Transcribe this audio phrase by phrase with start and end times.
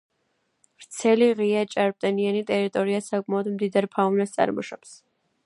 [0.83, 4.99] ვრცელი, ღია ჭარბტენიანი ტერიტორია საკმაოდ მდიდარ ფაუნას წარმოშობს.